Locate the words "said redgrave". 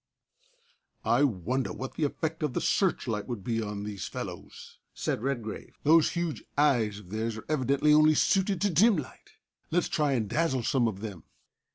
4.95-5.77